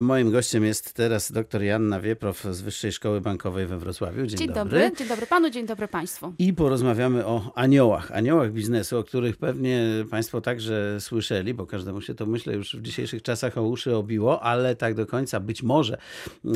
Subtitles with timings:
[0.00, 4.26] Moim gościem jest teraz dr Janna Wieprow z Wyższej Szkoły Bankowej we Wrocławiu.
[4.26, 4.80] Dzień, Dzień dobry.
[4.80, 4.96] dobry.
[4.98, 6.32] Dzień dobry panu, dzień dobry państwu.
[6.38, 12.14] I porozmawiamy o aniołach, aniołach biznesu, o których pewnie Państwo także słyszeli, bo każdemu się
[12.14, 15.98] to myślę już w dzisiejszych czasach o uszy obiło, ale tak do końca być może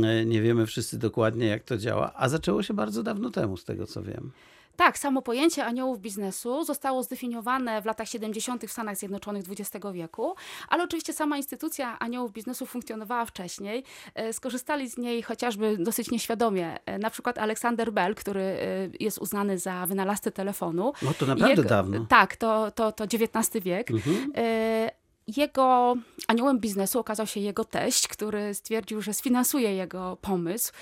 [0.02, 3.64] e, nie wiemy wszyscy dokładnie jak to działa, a zaczęło się bardzo dawno temu z
[3.64, 4.30] tego co wiem.
[4.77, 8.64] Tak, samo pojęcie aniołów biznesu zostało zdefiniowane w latach 70.
[8.66, 10.34] w Stanach Zjednoczonych XX wieku,
[10.68, 13.84] ale oczywiście sama instytucja aniołów biznesu funkcjonowała wcześniej.
[14.14, 16.79] E, Skorzystali z niej chociażby dosyć nieświadomie.
[16.87, 18.56] E, Na przykład Alexander Bell, który e,
[19.01, 20.93] jest uznany za wynalazcę telefonu.
[21.02, 22.07] No to naprawdę Jego- dawno.
[22.09, 23.91] Tak, to, to, to XIX wiek.
[23.91, 24.32] Mhm.
[25.36, 25.95] Jego
[26.28, 30.73] aniołem biznesu okazał się jego teść, który stwierdził, że sfinansuje jego pomysł.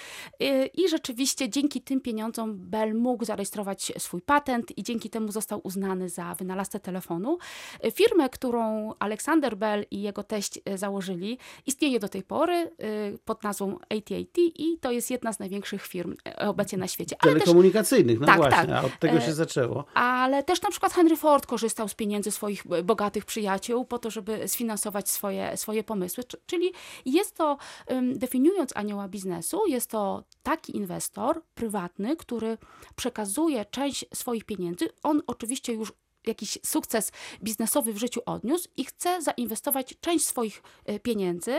[0.74, 6.08] I rzeczywiście dzięki tym pieniądzom Bell mógł zarejestrować swój patent i dzięki temu został uznany
[6.08, 7.38] za wynalazcę telefonu.
[7.92, 12.70] Firmę, którą Alexander Bell i jego teść e, założyli, istnieje do tej pory e,
[13.24, 17.16] pod nazwą AT&T i to jest jedna z największych firm e, obecnie na świecie.
[17.20, 18.70] Ale też Telekomunikacyjnych, no Tak, właśnie, tak.
[18.70, 19.84] a od tego się zaczęło.
[19.94, 24.39] ale też na przykład Henry Ford korzystał z pieniędzy swoich bogatych przyjaciół po to, żeby
[24.48, 26.24] sfinansować swoje, swoje pomysły.
[26.24, 26.72] Czy- Czyli
[27.04, 27.58] jest to,
[28.14, 32.58] definiując anioła biznesu, jest to taki inwestor prywatny, który
[32.96, 34.88] przekazuje część swoich pieniędzy.
[35.02, 35.92] On oczywiście już
[36.26, 41.54] jakiś sukces biznesowy w życiu odniósł i chce zainwestować część swoich e, pieniędzy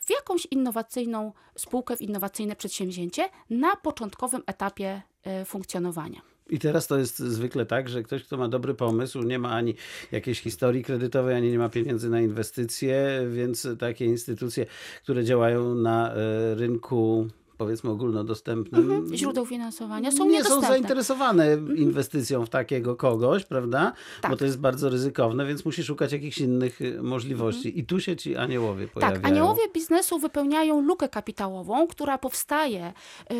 [0.00, 6.33] w jakąś innowacyjną spółkę, w innowacyjne przedsięwzięcie na początkowym etapie e, funkcjonowania.
[6.50, 9.74] I teraz to jest zwykle tak, że ktoś, kto ma dobry pomysł, nie ma ani
[10.12, 14.66] jakiejś historii kredytowej, ani nie ma pieniędzy na inwestycje, więc takie instytucje,
[15.02, 19.16] które działają na e, rynku powiedzmy ogólnodostępnym, Mhm.
[19.16, 23.92] Źródeł finansowania są nie są zainteresowane inwestycją w takiego kogoś, prawda?
[24.22, 24.38] Bo Tak.
[24.38, 27.78] to jest bardzo ryzykowne, więc musi szukać jakichś innych y, możliwości.
[27.78, 29.20] I tu się ci aniołowie pojawiają.
[29.22, 32.92] Tak, aniołowie biznesu wypełniają lukę kapitałową, która powstaje
[33.32, 33.34] y,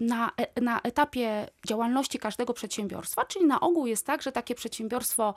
[0.00, 5.34] na, e- na etapie działalności każdego przedsiębiorstwa, czyli na ogół jest tak, że takie przedsiębiorstwo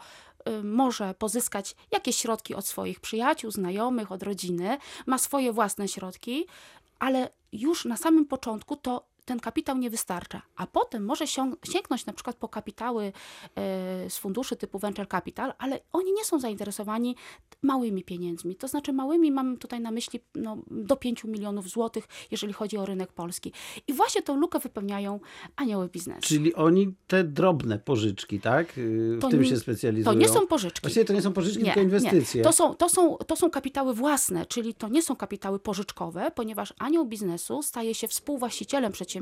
[0.49, 6.45] y, może pozyskać jakieś środki od swoich przyjaciół, znajomych, od rodziny, ma swoje własne środki,
[6.99, 11.27] ale już na samym początku to ten kapitał nie wystarcza, a potem może
[11.63, 13.11] sięgnąć na przykład po kapitały e,
[14.09, 17.15] z funduszy typu venture capital, ale oni nie są zainteresowani
[17.61, 18.55] małymi pieniędzmi.
[18.55, 22.85] To znaczy małymi mam tutaj na myśli no, do 5 milionów złotych, jeżeli chodzi o
[22.85, 23.53] rynek polski.
[23.87, 25.19] I właśnie tą lukę wypełniają
[25.55, 26.21] anioły biznesu.
[26.21, 28.77] Czyli oni te drobne pożyczki, tak?
[28.77, 30.13] Y, W To tym nie- się specjalizują.
[30.13, 30.81] To nie są pożyczki.
[30.81, 32.39] Właściwie to nie są pożyczki, tylko inwestycje.
[32.39, 32.43] Nie.
[32.45, 36.73] To, są, to, są, to są kapitały własne, czyli to nie są kapitały pożyczkowe, ponieważ
[36.79, 39.12] anioł biznesu staje się współwłaścicielem przedsiębiorstwa,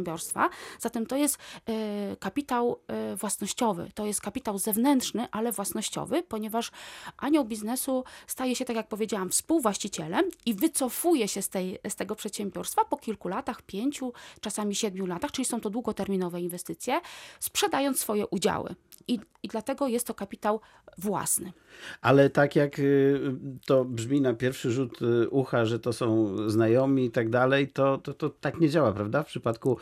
[0.79, 6.71] zatem to jest e, kapitał e, własnościowy, to jest kapitał zewnętrzny, ale własnościowy, ponieważ
[7.17, 12.15] anioł biznesu staje się, tak jak powiedziałam, współwłaścicielem i wycofuje się z, tej, z tego
[12.15, 17.01] przedsiębiorstwa po kilku latach, pięciu, czasami siedmiu latach, czyli są to długoterminowe inwestycje,
[17.39, 18.75] sprzedając swoje udziały.
[19.07, 20.59] I, I dlatego jest to kapitał
[20.97, 21.53] własny.
[22.01, 23.19] Ale tak jak y,
[23.65, 27.97] to brzmi na pierwszy rzut y, ucha, że to są znajomi i tak dalej, to,
[27.97, 29.23] to, to tak nie działa, prawda?
[29.23, 29.77] W przypadku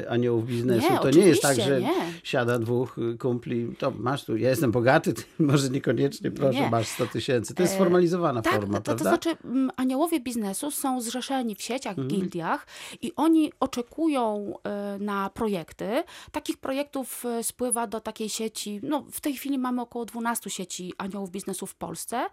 [0.00, 0.92] y, aniołów biznesu.
[0.92, 1.94] Nie, to nie jest tak, że nie.
[2.22, 6.70] siada dwóch kumpli, to masz tu, ja jestem bogaty, ty może niekoniecznie, proszę, Nie.
[6.70, 7.54] masz 100 tysięcy.
[7.54, 9.04] To jest E, sformalizowana Tak, forma, to, to prawda?
[9.04, 12.08] znaczy mm, aniołowie biznesu są zrzeszeni w sieciach, Mhm.
[12.08, 12.66] gildiach
[13.02, 16.02] i oni oczekują e, na projekty.
[16.32, 18.47] Takich projektów e, spływa do takiej sieci,
[18.82, 22.26] no w tej chwili mamy około 12 sieci aniołów biznesu w Polsce.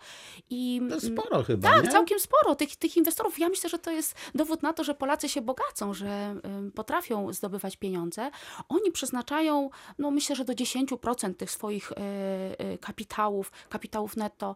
[0.49, 1.91] I, To jest sporo chyba, tak, nie?
[1.91, 3.39] całkiem sporo tych, tych inwestorów.
[3.39, 6.35] Ja myślę, że to jest dowód na to, że Polacy się bogacą, że
[6.75, 8.31] potrafią zdobywać pieniądze.
[8.69, 11.95] Oni przeznaczają, no myślę, że do 10% tych swoich y,
[12.73, 14.55] y, kapitałów, kapitałów netto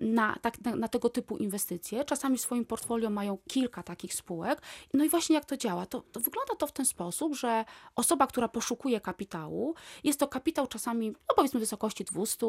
[0.00, 2.04] na, tak, na, na tego typu inwestycje.
[2.04, 4.62] Czasami w swoim portfolio mają kilka takich spółek.
[4.94, 5.86] No i właśnie jak to działa?
[5.86, 7.64] To, to wygląda to w ten sposób, że
[7.96, 9.74] osoba, która poszukuje kapitału,
[10.04, 12.46] jest to kapitał czasami, no powiedzmy w wysokości 200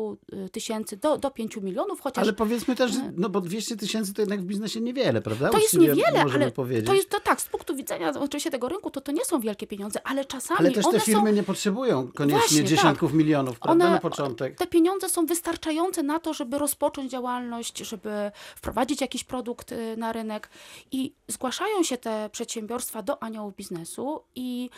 [0.52, 4.22] tysięcy do, do 5 milionów, chociaż Ale powiedzmy też, że- no bo 200 tysięcy to
[4.22, 5.50] jednak w biznesie niewiele, prawda?
[5.50, 6.86] To jest niewiele, ale powiedzieć.
[6.88, 9.68] to jest to tak, z punktu widzenia oczywiście tego rynku, to to nie są wielkie
[9.68, 12.68] pieniądze, ale czasami Ale też te firmy są, nie potrzebują koniecznie Właśnie, tak.
[12.68, 14.58] dziesiątków milionów, prawda, One- na początek.
[14.58, 20.14] te pieniądze są wystarczające na to, żeby rozpocząć działalność, żeby wprowadzić jakiś produkt y, na
[20.14, 20.50] rynek
[20.92, 24.70] i zgłaszają się te przedsiębiorstwa do aniołów biznesu i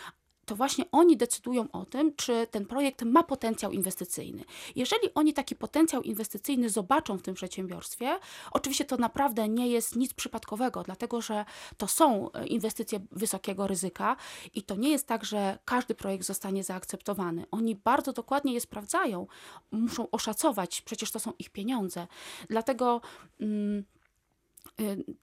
[0.47, 4.43] to właśnie oni decydują o tym, czy ten projekt ma potencjał inwestycyjny.
[4.75, 8.19] Jeżeli oni taki potencjał inwestycyjny zobaczą w tym przedsiębiorstwie,
[8.51, 11.45] oczywiście to naprawdę nie jest nic przypadkowego, dlatego że
[11.77, 14.15] to są e, inwestycje wysokiego ryzyka
[14.53, 17.45] i to nie jest tak, że każdy projekt zostanie zaakceptowany.
[17.51, 19.27] Oni bardzo dokładnie je sprawdzają,
[19.71, 22.07] muszą oszacować, przecież to są ich pieniądze.
[22.49, 23.01] Dlatego.
[23.39, 23.83] Mm,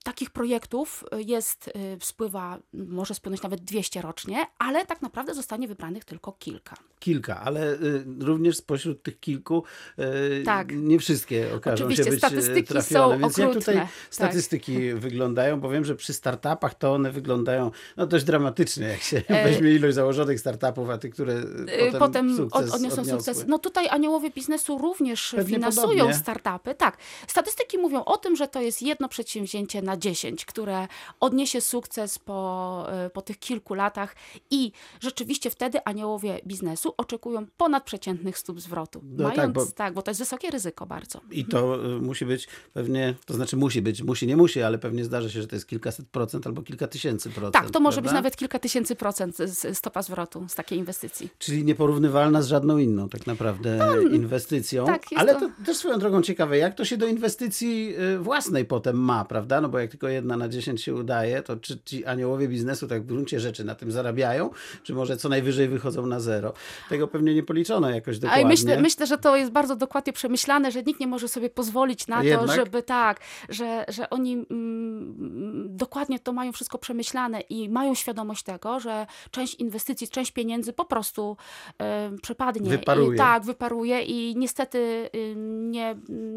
[0.03, 1.71] Takich projektów y, jest, y,
[2.05, 6.75] spływa, może spłynąć nawet 200 rocznie, ale tak naprawdę zostanie wybranych tylko kilka.
[6.99, 9.63] Kilka, ale y, również spośród tych kilku
[9.99, 10.67] y, Tak.
[10.75, 13.15] nie wszystkie okażą Oczywiście, się być statystyki y, trafione.
[13.15, 13.87] są Więc okrutne, tutaj tak.
[14.09, 15.59] statystyki wyglądają?
[15.59, 19.71] Bo wiem, że przy startupach to one wyglądają no, dość dramatycznie, jak się E, weźmie
[19.71, 23.33] ilość założonych startupów, a tych, które y, Y, potem, potem sukces od, odniosą odniosły.
[23.33, 23.45] sukces.
[23.47, 26.13] No tutaj aniołowie biznesu również Pewnie finansują podobnie.
[26.13, 26.75] startupy.
[26.75, 29.09] Tak, statystyki mówią o tym, że to jest jedno
[29.39, 30.87] przedsięwzięcie na 10, które
[31.19, 34.15] odniesie sukces po, y, po tych kilku latach
[34.51, 34.71] i
[35.01, 39.01] rzeczywiście wtedy aniołowie biznesu oczekują ponadprzeciętnych stóp zwrotu.
[39.03, 41.21] No tak, Mając, bo- tak, bo to jest wysokie ryzyko bardzo.
[41.31, 45.03] I to y, musi być pewnie, to znaczy musi być, musi, nie musi, ale pewnie
[45.05, 47.53] zdarzy się, że to jest kilkaset procent albo kilka tysięcy procent.
[47.53, 48.17] Tak, to może być prawda?
[48.19, 49.37] nawet kilka tysięcy procent
[49.73, 51.29] stopa zwrotu z takiej inwestycji.
[51.37, 53.79] Czyli nieporównywalna z żadną inną tak naprawdę
[54.11, 54.85] inwestycją.
[54.85, 58.65] tak, Ale to- to też swoją drogą ciekawe, jak to się do inwestycji y, własnej
[58.65, 59.61] potem ma, prawda?
[59.61, 63.03] No bo jak tylko jedna na 10 się udaje, to czy ci aniołowie biznesu tak
[63.03, 64.49] w gruncie rzeczy na tym zarabiają,
[64.83, 66.53] czy może co najwyżej wychodzą na zero?
[66.89, 68.43] Tego pewnie nie policzono jakoś A dokładnie.
[68.43, 72.07] i myślę, myślę, że to jest bardzo dokładnie przemyślane, że nikt nie może sobie pozwolić
[72.07, 72.55] na to, Jednak?
[72.55, 73.19] żeby tak,
[73.49, 79.55] że, że oni mm, dokładnie to mają wszystko przemyślane i mają świadomość tego, że część
[79.55, 81.37] inwestycji, część pieniędzy po prostu
[81.81, 82.69] e, przepadnie.
[82.69, 83.15] Wyparuje.
[83.15, 84.77] I, tak, wyparuje i niestety
[85.15, 85.35] y,
[85.71, 85.95] nie,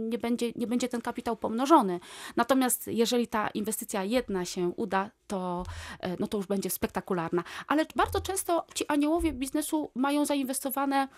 [0.08, 2.00] nie, będzie, nie będzie ten kapitał pomnożony.
[2.36, 5.64] Natomiast jeżeli ta inwestycja jedna się uda, to,
[6.00, 7.44] e, no to już będzie spektakularna.
[7.66, 11.08] Ale bardzo często ci aniołowie biznesu mają zainwestowane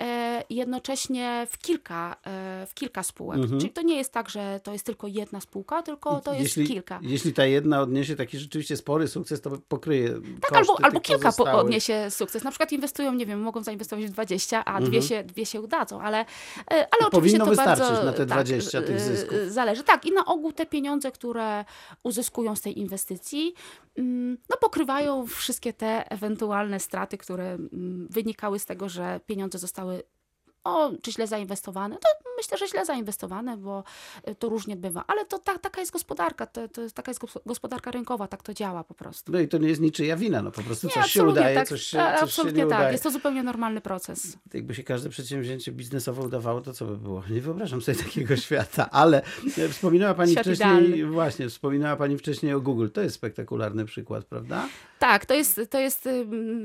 [0.00, 3.40] e, jednocześnie w kilka, e, w kilka spółek.
[3.58, 6.66] Czyli to nie jest tak, że to jest tylko jedna spółka, tylko to jest jeśli,
[6.66, 6.98] kilka.
[7.02, 10.08] Jeśli ta jedna odniesie taki rzeczywiście spory sukces, to pokryje
[10.40, 11.64] Tak, albo, albo tych kilka po, pozostałych.
[11.64, 12.44] odniesie sukces.
[12.44, 16.00] Na przykład inwestują, nie wiem, mogą zainwestować w 20, a dwie, się, dwie się udadzą,
[16.00, 16.24] ale,
[16.66, 19.38] ale oczywiście to wystarczyć bardzo, na te tak, 20 tych e, zysków.
[19.48, 19.84] Zależy.
[19.84, 21.64] Tak, i na ogół te pieniądze, które
[22.02, 23.54] uzyskują z tej inwestycji,
[24.50, 30.02] no pokrywają wszystkie te ewentualne straty, które mm, wynikały z tego, że pieniądze zostały
[30.64, 31.96] o, czy źle zainwestowane?
[31.96, 33.84] To myślę, że źle zainwestowane, bo
[34.28, 35.04] y, to różnie bywa.
[35.06, 38.42] Ale to ta, taka jest gospodarka, to, to jest, taka jest gos- gospodarka rynkowa, tak
[38.42, 39.32] to działa po prostu.
[39.32, 41.68] No i to nie jest niczyja wina, no po prostu Nie, coś się udaje, tak,
[41.68, 42.78] coś się, coś się absolutnie nie tak.
[42.78, 42.92] udaje.
[42.92, 44.36] Jest to zupełnie normalny proces.
[44.54, 47.22] Jakby się każde przedsięwzięcie biznesowe udawało, to co by było?
[47.30, 49.22] Nie wyobrażam sobie takiego świata, ale
[49.58, 51.06] e, wspominała Pani Świat wcześniej, idealny.
[51.06, 52.88] właśnie, wspominała Pani wcześniej o Google.
[52.88, 54.68] To jest spektakularny przykład, prawda?
[54.98, 56.08] Tak, to jest, to jest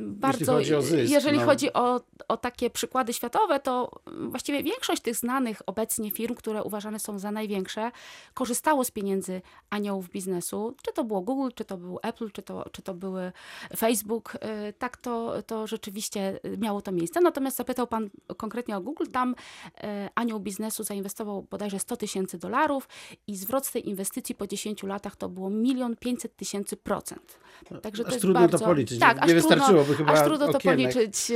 [0.07, 0.53] bardzo.
[0.53, 1.45] chodzi o zysk, jeżeli no.
[1.45, 3.84] chodzi o, o takie przykłady światowe, to
[4.29, 7.91] właściwie większość tych znanych obecnie firm, które uważane są za największe,
[8.33, 10.75] korzystało z pieniędzy aniołów biznesu.
[10.81, 13.31] Czy to było Google, czy to był Apple, czy to, czy to były
[13.77, 14.35] Facebook.
[14.35, 17.21] y, Tak to, to rzeczywiście y, miało to miejsce.
[17.21, 19.05] Natomiast zapytał Pan konkretnie o Google.
[19.11, 19.83] Tam y,
[20.15, 22.87] anioł biznesu zainwestował bodajże 100 tysięcy dolarów
[23.27, 27.39] i zwrot z tej inwestycji po 10 latach to było milion 500 tysięcy procent.
[27.81, 28.99] Także Aż to jest trudno to bardzo, policzyć.
[28.99, 31.31] Tak, Nie aż wystarczyłoby trudno, chyba aż trudno to policzyć.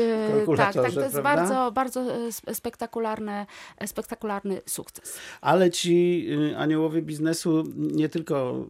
[0.57, 1.21] Tak, tak, to jest prawda?
[1.21, 3.45] bardzo, bardzo spektakularny,
[3.85, 5.17] spektakularny sukces.
[5.41, 8.65] Ale ci y, aniołowie biznesu nie tylko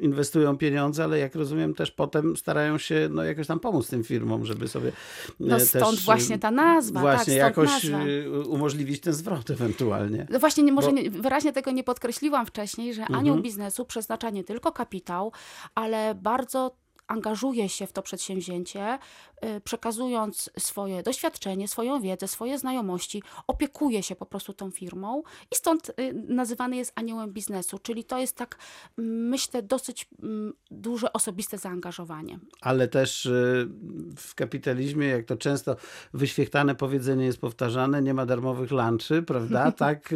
[0.00, 4.44] inwestują pieniądze, ale jak rozumiem też potem starają się no, jakoś tam pomóc tym firmom,
[4.44, 4.92] żeby sobie
[5.40, 8.04] No też, stąd y, właśnie ta nazwa, Właśnie tak, jakoś nazwa.
[8.06, 10.26] y, umożliwić ten zwrot ewentualnie.
[10.30, 13.18] No właśnie, nie, może Bo- nie, wyraźnie tego nie podkreśliłam wcześniej, że Mhm.
[13.20, 15.32] anioł biznesu przeznacza nie tylko kapitał,
[15.74, 18.98] ale bardzo angażuje się w to przedsięwzięcie,
[19.44, 25.56] y, przekazując swoje doświadczenie, swoją wiedzę, swoje znajomości, opiekuje się po prostu tą firmą i
[25.56, 25.92] stąd y,
[26.28, 28.58] nazywany jest aniołem biznesu, czyli to jest tak,
[28.96, 30.08] myślę, dosyć
[30.70, 32.38] duże osobiste zaangażowanie.
[32.60, 33.68] Ale też y,
[34.16, 35.76] w kapitalizmie, jak to często
[36.14, 39.64] wyświechtane powiedzenie jest powtarzane, nie ma darmowych lunchy, prawda?
[39.84, 40.14] Tak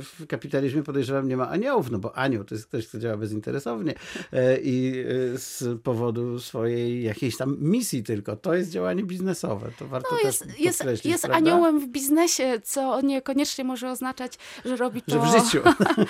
[0.00, 3.94] w kapitalizmie podejrzewam nie ma aniołów, no bo anioł to jest ktoś, kto działa bezinteresownie
[4.32, 5.04] e, i
[5.34, 6.03] z powodu
[6.38, 8.36] swojej jakiejś tam misji tylko.
[8.36, 9.70] To jest działanie biznesowe.
[9.78, 11.38] To warto No też jest, jest, podkreślić, jest prawda?
[11.38, 15.12] aniołem w biznesie, co niekoniecznie może oznaczać, że robi to...
[15.12, 15.62] Że w życiu.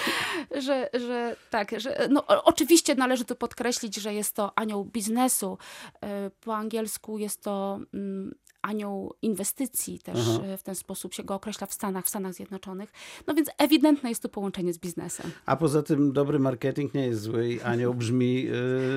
[0.66, 5.58] że, że tak, że no, oczywiście należy tu podkreślić, że jest to anioł biznesu.
[6.02, 8.34] E, Po angielsku jest to mm,
[8.64, 10.44] anioł inwestycji, też Aha.
[10.46, 12.92] e, w ten sposób się go określa w Stanach, w Stanach Zjednoczonych.
[13.26, 15.30] No więc ewidentne jest tu połączenie z biznesem.
[15.46, 18.46] A poza tym dobry marketing nie jest zły i anioł brzmi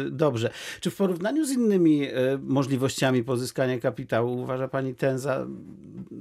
[0.08, 0.50] y, dobrze.
[0.82, 5.48] Czy w porównaniu z innymi y, możliwościami pozyskania kapitału uważa Pani ten za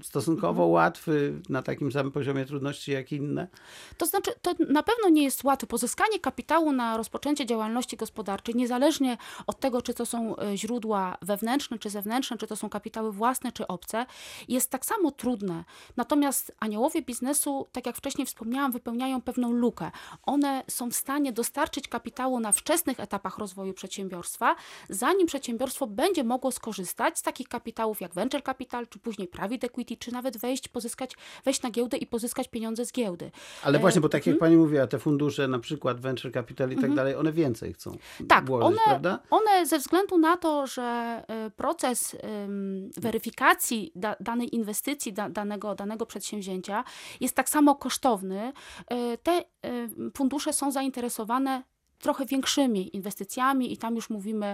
[0.02, 3.48] stosunkowo łatwy, na takim samym poziomie trudności jak inne?
[3.96, 5.66] To znaczy, to na pewno nie jest łatwe.
[5.66, 11.78] Pozyskanie kapitału na rozpoczęcie działalności gospodarczej, niezależnie od tego, czy to są e, źródła wewnętrzne,
[11.78, 14.06] czy zewnętrzne, czy to są kapitały własne, własne czy obce,
[14.48, 15.64] jest tak samo trudne.
[15.96, 19.90] Natomiast aniołowie biznesu, tak jak wcześniej wspomniałam, wypełniają pewną lukę.
[20.22, 24.56] One są w stanie dostarczyć kapitału na wczesnych etapach rozwoju przedsiębiorstwa,
[24.88, 29.96] zanim przedsiębiorstwo będzie mogło skorzystać z takich kapitałów jak venture capital, czy później private equity,
[29.96, 31.10] czy nawet wejść, pozyskać,
[31.44, 33.30] wejść na giełdę i pozyskać pieniądze z giełdy.
[33.62, 36.94] Ale właśnie, bo tak jak pani mówiła, te fundusze, na przykład venture capital i tak
[36.94, 37.96] dalej, one więcej chcą
[38.28, 39.18] Tak, włożyć, one, prawda?
[39.30, 43.25] one ze względu na to, że y, proces ym, weryfikacji
[43.94, 46.84] da, danej inwestycji, da, danego, danego przedsięwzięcia
[47.20, 48.52] jest tak samo kosztowny,
[48.92, 51.62] y, te y, fundusze są zainteresowane
[51.98, 54.46] trochę większymi inwestycjami i tam już mówimy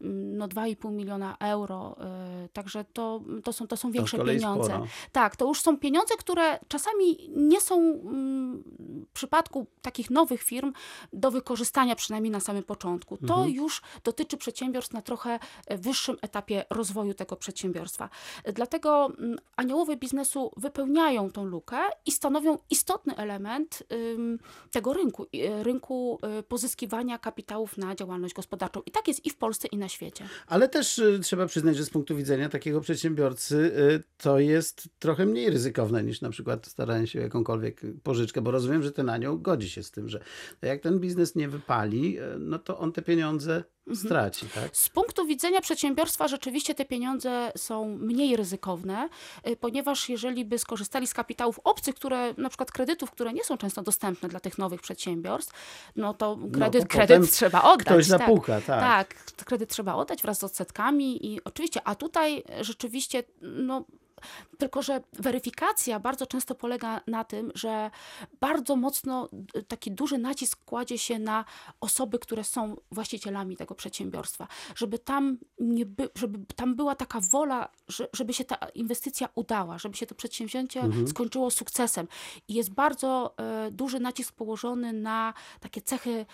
[0.00, 1.96] mm, no 2,5 miliona euro,
[2.44, 4.70] y, także to, to, są, to są To większe kolei pieniądze.
[4.70, 4.86] sporo.
[5.12, 8.62] Tak, to już są pieniądze, które czasami nie są mm,
[9.08, 10.72] w przypadku takich nowych firm
[11.12, 13.16] do wykorzystania, przynajmniej na samym początku.
[13.16, 13.50] To Mhm.
[13.50, 18.08] już dotyczy przedsiębiorstw na trochę e, wyższym etapie rozwoju tego przedsiębiorstwa.
[18.44, 23.82] E, Dlatego mm, aniołowie biznesu wypełniają tą lukę i stanowią istotny element
[24.70, 26.42] tego rynku, e, rynku e,
[26.88, 28.82] pozyskiwania kapitałów na działalność gospodarczą.
[28.86, 30.24] I tak jest i w Polsce, i na świecie.
[30.46, 35.26] Ale też y, trzeba przyznać, że z punktu widzenia takiego przedsiębiorcy y, to jest trochę
[35.26, 39.38] mniej ryzykowne niż na przykład staranie się o jakąkolwiek pożyczkę, bo rozumiem, że ten anioł
[39.38, 40.20] godzi się z tym, że
[40.62, 43.64] jak ten biznes nie wypali, y, no to on te pieniądze.
[43.94, 44.76] Straci, tak?
[44.76, 49.08] Z punktu widzenia przedsiębiorstwa rzeczywiście te pieniądze są mniej ryzykowne,
[49.48, 53.58] y, ponieważ jeżeli by skorzystali z kapitałów obcych, które na przykład kredytów, które nie są
[53.58, 55.52] często dostępne dla tych nowych przedsiębiorstw,
[55.96, 57.86] no to kredyt, to kredyt trzeba oddać.
[57.86, 58.18] Ktoś tak.
[58.18, 58.80] zapuka, tak.
[58.80, 59.14] Tak,
[59.44, 63.84] kredyt trzeba oddać wraz z odsetkami i oczywiście, a tutaj rzeczywiście, no.
[64.58, 67.90] Tylko, że weryfikacja bardzo często polega na tym, że
[68.40, 71.44] bardzo mocno y, taki duży nacisk kładzie się na
[71.80, 77.68] osoby, które są właścicielami tego przedsiębiorstwa, żeby tam, nie by, żeby tam była taka wola,
[77.88, 82.08] że, żeby się ta inwestycja udała, żeby się to przedsięwzięcie skończyło sukcesem.
[82.48, 86.26] I jest bardzo e, duży nacisk położony na takie cechy,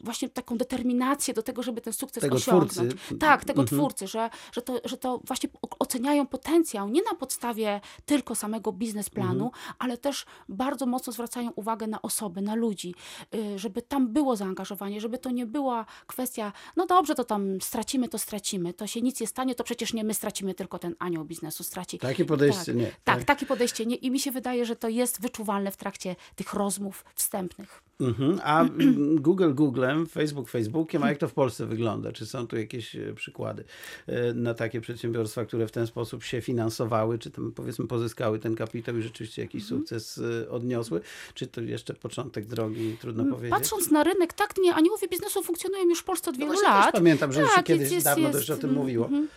[0.00, 2.72] właśnie taką determinację do tego, żeby ten sukces Tego osiągnąć.
[2.72, 3.18] twórcy.
[3.18, 3.80] Tak, tego Mhm.
[3.80, 9.50] twórcy, że, że, to, że to właśnie oceniają potencjał nie na podstawie tylko samego biznesplanu,
[9.78, 12.94] ale też bardzo mocno zwracają uwagę na osoby, na ludzi,
[13.34, 18.08] y, żeby tam było zaangażowanie, żeby to nie była kwestia, no dobrze, to tam stracimy,
[18.08, 21.24] to stracimy, to się nic nie stanie, to przecież nie my stracimy, tylko ten anioł
[21.24, 21.98] biznesu straci.
[21.98, 22.92] Takie podejście tak, nie.
[23.04, 23.96] Tak, takie podejście nie.
[23.96, 27.82] I mi się wydaje, że to jest wyczuwalne w trakcie tych rozmów wstępnych.
[28.02, 28.40] Mhm.
[28.44, 28.64] A
[29.26, 32.12] Google Googlem, Facebook Facebookiem, a jak to w Polsce wygląda?
[32.12, 33.64] Czy są tu jakieś e, przykłady
[34.06, 38.54] e, na takie przedsiębiorstwa, które w ten sposób się finansowały, czy tam powiedzmy pozyskały ten
[38.54, 39.80] kapitał i rzeczywiście jakiś Mhm.
[39.80, 41.00] sukces e, odniosły?
[41.34, 43.46] Czy to jeszcze początek drogi, trudno powiedzieć?
[43.52, 46.58] Mm, Patrząc na rynek, tak, nie, aniołowie biznesu funkcjonują już w Polsce od No wielu
[46.58, 46.92] też lat.
[46.92, 49.04] pamiętam, że już się Tak, kiedyś jest- dawno jest, dość o tym mm, mówiło.
[49.06, 49.28] mhm.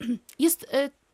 [0.38, 0.66] Jest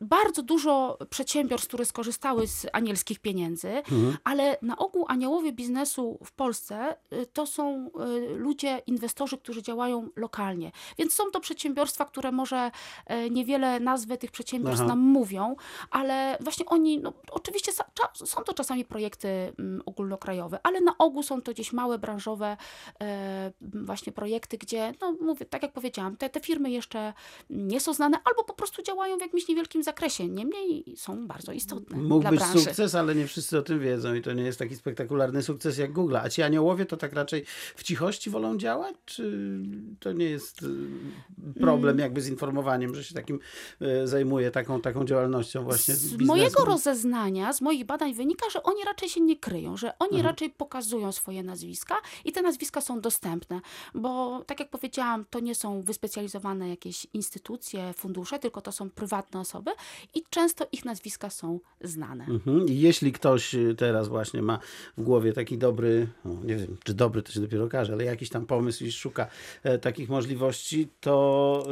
[0.04, 4.16] bardzo dużo przedsiębiorstw, które skorzystały z anielskich pieniędzy, Mhm.
[4.24, 10.08] ale na ogół aniołowie biznesu w Polsce y, to są y, ludzie, inwestorzy, którzy działają
[10.16, 10.72] lokalnie.
[10.98, 12.70] Więc są to przedsiębiorstwa, które może
[13.06, 14.88] e, niewiele nazwy tych przedsiębiorstw Aha.
[14.88, 15.56] nam mówią,
[15.90, 17.72] ale właśnie oni, no, oczywiście
[18.14, 22.56] są to czasami projekty mm, ogólnokrajowe, ale na ogół są to gdzieś małe branżowe
[23.02, 27.12] e, właśnie projekty, gdzie, no mówię, tak jak powiedziałam, te, te firmy jeszcze
[27.50, 29.93] nie są znane albo po prostu działają w jakimś niewielkim zakresie,
[30.28, 32.60] niemniej są bardzo istotne Mógł dla być branży.
[32.64, 35.92] sukces, ale nie wszyscy o tym wiedzą i to nie jest taki spektakularny sukces jak
[35.92, 36.16] Google.
[36.16, 37.44] A ci aniołowie to tak raczej
[37.76, 38.94] w cichości wolą działać?
[39.04, 39.58] Czy
[40.00, 41.54] to nie jest y, Mm.
[41.60, 43.38] problem jakby z informowaniem, że się takim
[43.82, 46.24] y, zajmuje taką, taką działalnością właśnie Z biznesu?
[46.26, 50.26] mojego rozeznania, z moich badań wynika, że oni raczej się nie kryją, że oni Mhm.
[50.26, 53.60] raczej pokazują swoje nazwiska i te nazwiska są dostępne,
[53.94, 59.40] bo tak jak powiedziałam, to nie są wyspecjalizowane jakieś instytucje, fundusze, tylko to są prywatne
[59.40, 59.70] osoby
[60.14, 62.24] i często ich nazwiska są znane.
[62.24, 62.66] Mhm.
[62.68, 64.58] Jeśli ktoś y, teraz właśnie ma
[64.98, 68.28] w głowie taki dobry, no nie wiem, czy dobry to się dopiero okaże, ale jakiś
[68.28, 69.26] tam pomysł i szuka
[69.62, 71.66] e, takich możliwości, to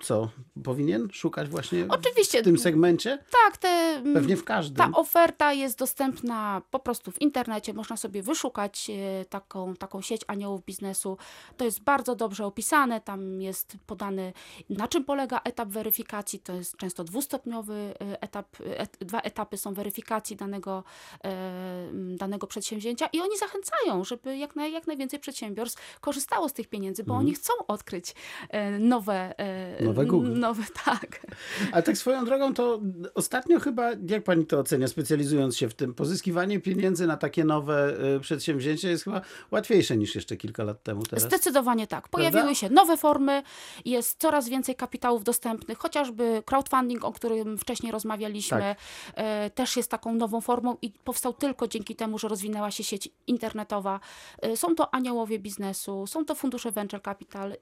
[0.00, 0.30] y, co?
[0.64, 3.18] Powinien szukać właśnie Oczywiście, w tym segmencie?
[3.44, 4.76] tak, te, mm, Pewnie w każdym.
[4.76, 7.72] Ta oferta jest dostępna po prostu w internecie.
[7.74, 11.18] Można sobie wyszukać e, taką, taką sieć aniołów biznesu.
[11.56, 13.00] To jest bardzo dobrze opisane.
[13.00, 14.32] Tam jest podany,
[14.70, 16.38] na czym polega etap weryfikacji.
[16.38, 18.46] To jest często dwustopniowy e, etap.
[18.76, 20.84] Et, dwa etapy są weryfikacji danego,
[21.24, 26.68] e, danego przedsięwzięcia i oni zachęcają, żeby jak, naj, jak najwięcej przedsiębiorstw korzystało z tych
[26.68, 28.14] pieniędzy, bo oni chcą odkryć
[28.48, 29.84] e, nowe, e, Mhm.
[29.84, 30.38] Nowe Google.
[30.38, 31.26] nowe, tak.
[31.72, 32.80] Ale tak swoją drogą, to
[33.14, 37.96] ostatnio chyba, jak pani to ocenia, specjalizując się w tym, pozyskiwanie pieniędzy na takie nowe
[38.20, 39.20] przedsięwzięcia jest chyba
[39.50, 41.24] łatwiejsze niż jeszcze kilka lat temu teraz.
[41.24, 42.08] Zdecydowanie tak.
[42.08, 42.54] Pojawiły Prawda?
[42.54, 43.42] się nowe formy,
[43.84, 48.78] jest coraz więcej kapitałów dostępnych, chociażby crowdfunding, o którym którym wcześniej rozmawialiśmy, Tak.
[49.14, 53.08] e, też jest taką nową formą i powstał tylko dzięki temu, że rozwinęła się sieć
[53.26, 54.00] internetowa.
[54.42, 57.52] E, Są to aniołowie biznesu, są to fundusze venture capital.
[57.52, 57.56] e,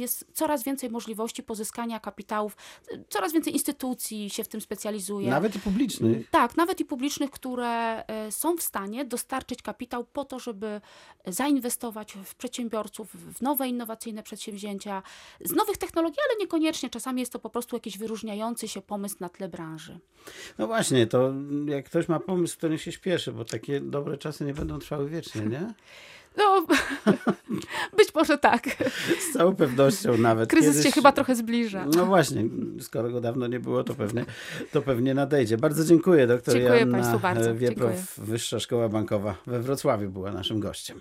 [0.00, 2.56] Jest coraz więcej możliwości pozyskania kapitałów,
[3.08, 5.30] coraz więcej instytucji się w tym specjalizuje.
[5.30, 6.30] Nawet i publicznych.
[6.30, 10.80] Tak, nawet i publicznych, które są w stanie dostarczyć kapitał po to, żeby
[11.26, 15.02] zainwestować w przedsiębiorców, w nowe innowacyjne przedsięwzięcia,
[15.44, 16.90] z nowych technologii, ale niekoniecznie.
[16.90, 19.98] Czasami jest to po prostu jakiś wyróżniający się pomysł na tle branży.
[20.58, 21.32] No właśnie, to
[21.66, 25.08] jak ktoś ma pomysł, to niech się śpieszy, bo takie dobre czasy nie będą trwały
[25.08, 25.74] wiecznie, nie?
[26.36, 26.66] No,
[27.98, 28.66] być może tak.
[29.20, 30.50] Z całą pewnością nawet.
[30.50, 30.86] Kryzys kiedyś...
[30.86, 31.86] się chyba trochę zbliża.
[31.96, 32.44] No właśnie,
[32.80, 34.24] skoro go dawno nie było, to pewnie,
[34.72, 35.56] to pewnie nadejdzie.
[35.56, 37.54] Bardzo dziękuję, doktor Dziękuję państwu bardzo.
[37.54, 38.26] Wieprow, Dziękuję.
[38.26, 41.00] Wyższa Szkoła Bankowa we Wrocławiu była naszym gościem.